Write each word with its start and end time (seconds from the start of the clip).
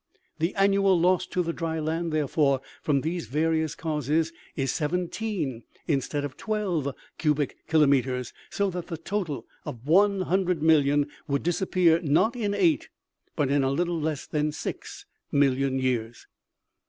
The 0.39 0.55
annual 0.55 0.99
loss 0.99 1.27
to 1.27 1.43
the 1.43 1.53
dry 1.53 1.79
land, 1.79 2.11
therefore, 2.11 2.61
from 2.81 3.01
these 3.01 3.27
various 3.27 3.75
causes, 3.75 4.33
is 4.55 4.71
seventeen 4.71 5.61
instead 5.87 6.25
of 6.25 6.35
twelve 6.37 6.89
cubic 7.19 7.55
kilometers; 7.67 8.33
so 8.49 8.71
that 8.71 8.87
the 8.87 8.97
total 8.97 9.45
of 9.63 9.85
100,000,000 9.85 11.05
would 11.27 11.43
disap 11.43 11.71
pear, 11.73 12.01
not 12.01 12.35
in 12.35 12.55
eight, 12.55 12.89
but 13.35 13.51
in 13.51 13.63
a 13.63 13.69
little 13.69 14.01
less 14.01 14.25
than 14.25 14.51
six 14.51 15.05
million 15.31 15.77
years. 15.77 16.25